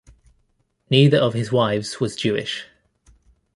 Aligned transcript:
Neither 0.89 1.17
of 1.19 1.35
his 1.35 1.51
wives 1.51 1.99
was 1.99 2.15
Jewish. 2.15 2.65